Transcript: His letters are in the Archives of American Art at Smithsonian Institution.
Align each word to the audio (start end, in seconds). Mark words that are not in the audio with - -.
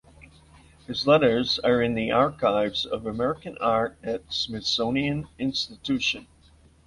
His 0.87 1.05
letters 1.05 1.59
are 1.59 1.79
in 1.79 1.93
the 1.93 2.09
Archives 2.09 2.87
of 2.87 3.05
American 3.05 3.55
Art 3.59 3.99
at 4.01 4.33
Smithsonian 4.33 5.27
Institution. 5.37 6.25